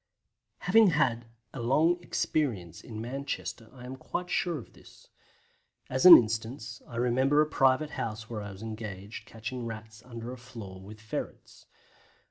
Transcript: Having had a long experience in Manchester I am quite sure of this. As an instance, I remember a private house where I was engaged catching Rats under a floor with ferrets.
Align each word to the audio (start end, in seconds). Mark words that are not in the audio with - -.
Having 0.61 0.87
had 0.87 1.27
a 1.53 1.61
long 1.61 2.01
experience 2.01 2.81
in 2.81 2.99
Manchester 2.99 3.69
I 3.71 3.85
am 3.85 3.95
quite 3.97 4.31
sure 4.31 4.57
of 4.57 4.73
this. 4.73 5.09
As 5.91 6.07
an 6.07 6.17
instance, 6.17 6.81
I 6.87 6.95
remember 6.95 7.39
a 7.39 7.45
private 7.45 7.91
house 7.91 8.27
where 8.27 8.41
I 8.41 8.51
was 8.51 8.63
engaged 8.63 9.27
catching 9.27 9.67
Rats 9.67 10.01
under 10.03 10.31
a 10.31 10.39
floor 10.39 10.81
with 10.81 10.99
ferrets. 10.99 11.67